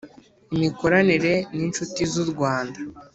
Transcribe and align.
Imikoranire 0.55 1.33
n 1.55 1.57
inshuti 1.65 2.01
z 2.11 2.13
u 2.23 2.25
rwanda 2.31 2.79